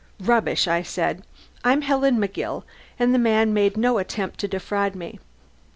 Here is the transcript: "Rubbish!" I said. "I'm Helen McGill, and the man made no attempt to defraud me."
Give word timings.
"Rubbish!" 0.19 0.67
I 0.67 0.81
said. 0.81 1.21
"I'm 1.63 1.83
Helen 1.83 2.17
McGill, 2.17 2.63
and 2.97 3.13
the 3.13 3.19
man 3.19 3.53
made 3.53 3.77
no 3.77 3.99
attempt 3.99 4.39
to 4.39 4.47
defraud 4.47 4.95
me." 4.95 5.19